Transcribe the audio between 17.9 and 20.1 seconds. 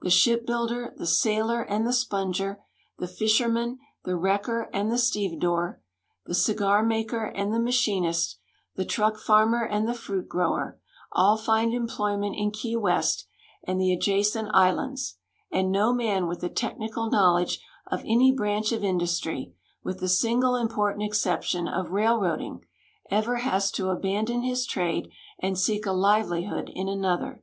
any branch of industr}', Avith the